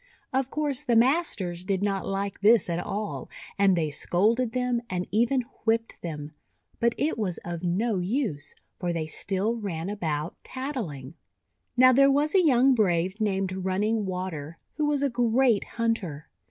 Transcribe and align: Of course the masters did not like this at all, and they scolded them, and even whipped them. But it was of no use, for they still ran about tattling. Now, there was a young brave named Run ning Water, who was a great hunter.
Of 0.33 0.49
course 0.49 0.79
the 0.81 0.95
masters 0.95 1.63
did 1.63 1.83
not 1.83 2.07
like 2.07 2.39
this 2.41 2.71
at 2.71 2.79
all, 2.79 3.29
and 3.59 3.75
they 3.75 3.91
scolded 3.91 4.51
them, 4.51 4.81
and 4.89 5.05
even 5.11 5.41
whipped 5.63 6.01
them. 6.01 6.33
But 6.79 6.95
it 6.97 7.19
was 7.19 7.37
of 7.45 7.61
no 7.61 7.99
use, 7.99 8.55
for 8.79 8.91
they 8.91 9.05
still 9.05 9.57
ran 9.57 9.91
about 9.91 10.37
tattling. 10.43 11.13
Now, 11.77 11.91
there 11.91 12.09
was 12.09 12.33
a 12.33 12.43
young 12.43 12.73
brave 12.73 13.21
named 13.21 13.51
Run 13.63 13.81
ning 13.81 14.07
Water, 14.07 14.57
who 14.73 14.87
was 14.87 15.03
a 15.03 15.09
great 15.11 15.65
hunter. 15.77 16.29